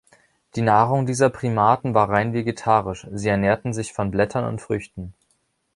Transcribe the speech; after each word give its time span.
Die 0.55 0.63
Nahrung 0.63 1.05
dieser 1.05 1.29
Primaten 1.29 1.93
war 1.93 2.09
rein 2.09 2.33
vegetarisch, 2.33 3.05
sie 3.13 3.29
ernährten 3.29 3.71
sich 3.71 3.93
von 3.93 4.09
Blättern 4.09 4.45
und 4.45 4.59
Früchten. 4.59 5.13